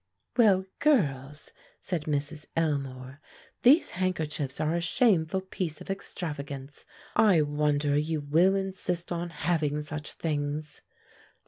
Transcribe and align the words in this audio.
"Well, 0.35 0.65
girls," 0.79 1.51
said 1.79 2.05
Mrs. 2.05 2.47
Elmore, 2.57 3.21
"these 3.61 3.91
handkerchiefs 3.91 4.59
are 4.59 4.73
a 4.73 4.81
shameful 4.81 5.41
piece 5.41 5.79
of 5.79 5.91
extravagance. 5.91 6.85
I 7.15 7.43
wonder 7.43 7.95
you 7.95 8.21
will 8.21 8.55
insist 8.55 9.11
on 9.11 9.29
having 9.29 9.79
such 9.83 10.13
things." 10.13 10.81